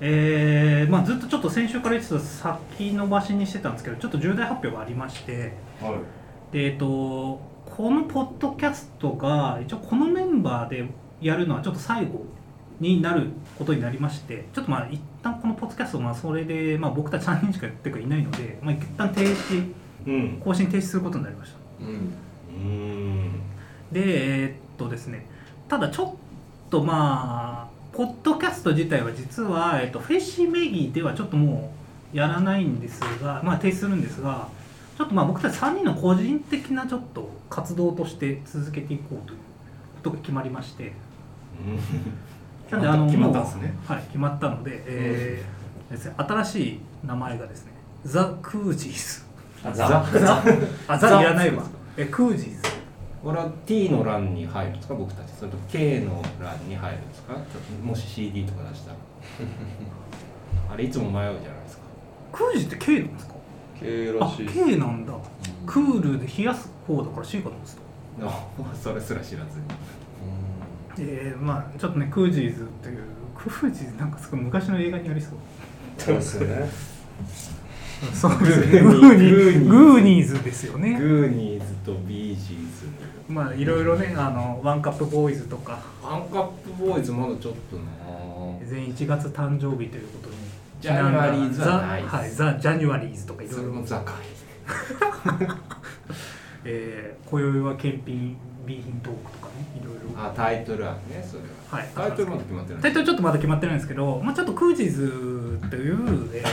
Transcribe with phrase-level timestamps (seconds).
[0.00, 5.98] えーまあ、ずっとちょっと先週から言ってた先延ばしにしてたんですけどちょっと重大発表がありましては
[6.52, 6.52] い。
[6.52, 10.88] で、えっと、このポッドキャストが一応このメンバーで
[11.20, 12.24] やるのはちょっと最後
[12.78, 19.72] になることになりましてちょっとまあ一旦このポッドキャストまあそれで、まあ、僕たち3人しかやっていないので、まあ、一旦停止
[20.06, 21.58] うん更新停止することになりました。
[21.84, 22.14] うん。
[22.54, 23.32] うん。
[23.90, 25.26] でえーっとですね
[25.66, 26.14] ただちょっ
[26.70, 31.72] とまあポッドキャスト自体は実は、えっと、フェシメギではちょっとも
[32.14, 34.48] うやらないんですがまあ停止するんですが
[34.96, 39.42] ちょっとまあ僕たち3人の個人的なちょっと活動として続けていこうというこ
[40.04, 40.92] とが決まりまして。
[42.70, 43.74] なんであの決まったんですね。
[43.86, 47.72] はい決まったので、えーですね、新しい名前がですね
[48.04, 49.24] ザ・クージーズ。
[49.64, 50.44] あザザ
[50.86, 51.64] あザザいらないわ。
[51.96, 52.77] えクージーズ
[53.22, 54.94] これは T の欄に入るんですか？
[54.94, 55.32] 僕たち。
[55.32, 57.34] それと K の欄に入るんですか？
[57.82, 58.96] もし CD とか出したら。
[60.72, 61.82] あれいつも迷うじゃないですか。
[62.32, 63.34] クージーって K なんですか
[63.80, 65.12] ？K らあしい K なんだ。
[65.66, 67.72] クールで冷やす方だから C かと思って
[68.20, 69.64] たあそれすら知らずに。
[71.00, 73.02] えー、まあちょっとねクージーズっていう
[73.36, 75.32] クージーズなんかすごい昔の映画にありそう。
[75.96, 76.68] そうですよね
[78.14, 78.80] そうですね。
[78.80, 79.52] ググーニー。
[79.58, 80.98] ズグーニーズですよね。
[80.98, 82.88] グーニーズとビージーズ。
[83.28, 85.78] まあいろいろねあのワンカップボーイズとか。
[86.02, 87.82] アンカップボーイズまだちょっとな。
[88.66, 90.36] 全員1月誕生日ということに。
[90.80, 94.16] ジャニュアリーズはないザはいザ・ジャニュアリーズとかいろいろもザカイ
[96.64, 100.22] えー今宵は検品 B 品トークとかねいろいろ。
[100.22, 101.78] あタイトル案ねそれは。
[101.78, 101.88] はい。
[101.94, 102.82] タイトルまだ決まってない。
[102.82, 106.44] タイトルちょっとまだ決まってないんですけど、まあ、ちょっとクージーズという、え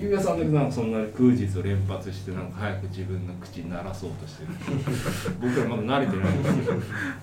[0.00, 4.48] ゆうやさんだけなんかそんなクージーズを連発してなんか早く自分の口に鳴らそうとしてる。
[5.38, 6.72] 僕らまだ慣れてないんですけど。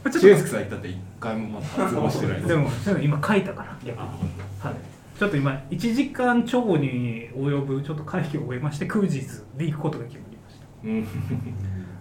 [0.03, 11.02] ー、ちシュウょっスケさん言ったって一回もまだ発語してないとでもでも今書いたから逆に、はい、ちょっと今1時間超に及ぶちょっと会議を終えましてクージーズで行くことが決まりました、うん。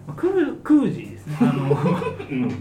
[0.05, 1.37] まあ、クークージーですね。
[1.41, 1.71] あの
[2.29, 2.51] うん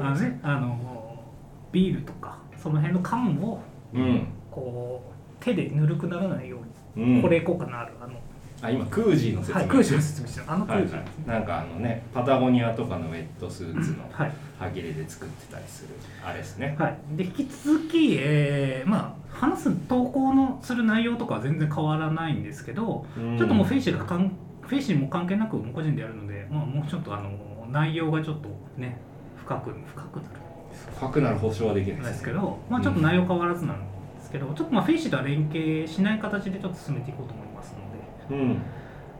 [0.00, 1.24] あのねあの
[1.72, 3.60] ビールとかその辺の缶を
[3.92, 4.28] うん。
[4.50, 6.58] こう手でぬるくならないよ
[6.96, 7.16] ううん。
[7.16, 8.14] に、これ効果のあるあの、
[8.60, 9.58] あ今クージーの説明。
[9.58, 14.32] はい、クージーの説明してるあのクはいージーなんかあのねパタゴニアとかのウェットスーツのはい。
[14.58, 15.90] 歯切れで作ってたりする。
[16.24, 16.74] あれですね。
[16.78, 23.06] はい、で引き続き、えーまあ、話す投稿のする内容とかは全然変わらないんですけど、
[23.38, 24.32] ちょっともうフェイシーがかん
[24.62, 27.30] フェイシーも関係なくもう個人でやるので、まあ、もうちょっとあの
[27.70, 29.00] 内容がちょっとね
[29.36, 30.22] 深く深くな
[30.96, 33.76] 深くなる保証はできないるんですけど、まあ、ちょっと内容変わらずなん
[34.28, 37.74] ですけど、ちょっとまあフェイシーとは連携しない形でちょっと進めていこうと思います
[38.30, 38.42] ので。
[38.42, 38.62] うん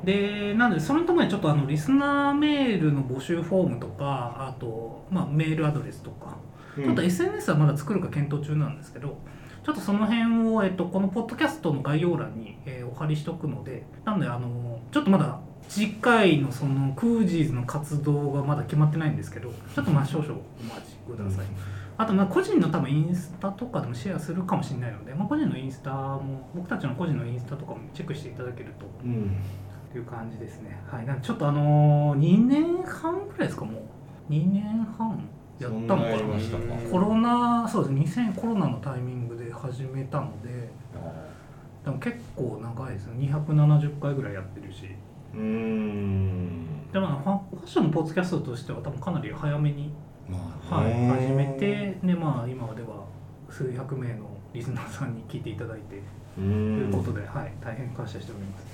[0.05, 6.37] でなのでそれともにちょっとあのリスナーメールの募集フォームとかあと、まあ、メールアドレスとか
[6.85, 9.19] ちょっと SNS はまだ作るか検討中なんですけど、
[9.65, 21.47] ちょっとその辺を、えっと、このポッドキャストの概要欄に、えーお貼りしておくので、なので、あの、ちょっとまだ次回のそのクージーズの活動がまだ決まってないんですけど、ちょっとまあ少々お待ちください。
[21.99, 29.37] あと、まあ個人の多分インスタとかでもシェアするかもしれないので、まあ個人のインスタも、僕たちの個人のインスタとかもチェックしていただけるとうん
[29.91, 30.81] という感じですね。
[30.87, 31.07] はい。
[31.07, 33.83] なんでちょっとあのー、2年半ぐらいですか、もう。
[34.33, 35.29] 2年半
[35.59, 40.71] やったのかなコロナ、そうです、2000コロナのタイミングで始めたので、
[41.85, 43.29] でも結構長いですね。
[43.29, 44.91] 270回ぐらいやってるし。
[45.35, 47.09] うーんでも、
[47.51, 49.93] ファッションのポッドキャストとしては多分かなり早めに、まあ
[50.37, 53.06] はい、ね始めて、で、まあ今では
[53.49, 58.67] 数百名のリスナーさんに聞いていただいて、うということんで、はい、大変感謝しております。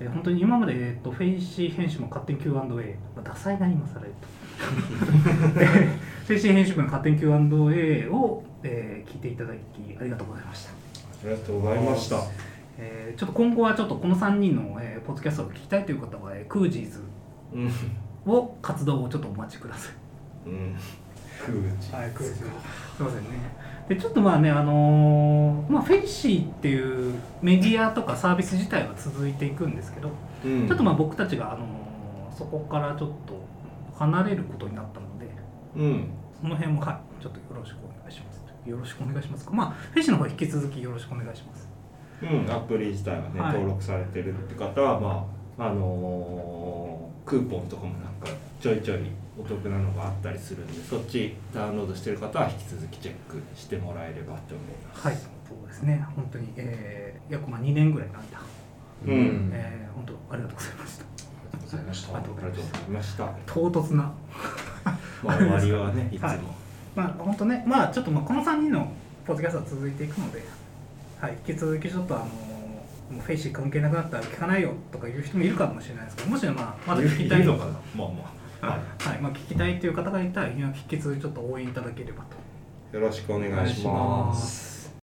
[0.00, 5.58] えー本当に今まで、えー、とフェイシー編集の勝手に Q&A、まあ、ダサいな今されると。
[5.58, 10.70] でフェイシー編集部の勝手に Q&A を、えー聞いていただきありがとうございました。
[10.70, 10.74] あ
[11.24, 12.16] りがとうございました
[12.76, 17.02] えーちょっと今後はちょっとこの3人の、えーポッドキャストを聞きたいという方は、えークージーズ
[17.54, 17.70] うん
[18.32, 20.07] を活動をちょっとお待ちください。
[20.46, 20.76] うん
[21.44, 22.40] クージはい、クージーズ。
[22.40, 22.44] す
[23.00, 23.28] いませんね。
[23.88, 30.10] で、ちょっとまあね、あのーまあ、フェイシーっていうメディアとかサービス自体は続いていくんですけど、
[30.44, 33.44] うんちょっとまあ僕たちが、あのーそこからちょっと
[33.98, 35.26] 離れることになったので、
[35.76, 36.10] うん
[36.40, 38.44] その辺も、はい、ちょっとよろしくお願いします。
[38.68, 39.48] よろしくお願いします。
[39.50, 41.68] まあ、フェイシーの方は引き続きよろしくお願いします。
[42.22, 45.26] うん、アプリ自体がね、はい登録されてるって方はま
[45.58, 46.57] ああのー
[47.28, 48.28] クーポンとかもなんか
[48.58, 49.00] ちょいちょい
[49.38, 55.20] お得なのがあったりするんでそっちダウンロードしてる方は引き続きチェックしてもらえればと思いますはい、そ
[55.62, 56.04] うですね。
[56.16, 58.40] 本当に、えー、約まあ2年ぐらいの間、
[59.06, 61.04] うんえー、本当ありがとうございました。
[61.04, 63.28] ありがとうございましたありがとうございました。
[63.46, 64.12] 唐突な。
[65.22, 66.38] まあ、終わりはねいつも、はい
[66.94, 68.90] まあ本当ね、まあちょっとまあこの3人の
[69.26, 70.42] ポッドキャストは続いていくので、
[71.20, 72.26] はい、引き続きちょっとあの
[73.10, 77.72] もうフェイシー関係なくなったら聞かないよとか言う人もいるかもしれないですけどもしまあまだ聞きたいのかな。
[77.96, 79.08] まあまあはい。
[79.08, 82.48] はいまあ、聞きたいという方がいたら引き続きちょっと応援いただければと。
[82.92, 84.77] よろしくお願いします